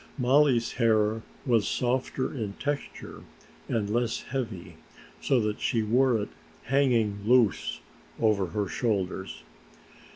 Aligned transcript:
Mollie's 0.17 0.71
hair 0.71 1.21
was 1.45 1.67
softer 1.67 2.33
in 2.33 2.53
texture 2.53 3.21
and 3.69 3.87
less 3.87 4.23
heavy, 4.23 4.77
so 5.21 5.39
that 5.41 5.61
she 5.61 5.83
wore 5.83 6.17
it 6.19 6.29
hanging 6.63 7.19
loose 7.23 7.81
over 8.19 8.47
her 8.47 8.67
shoulders. 8.67 9.43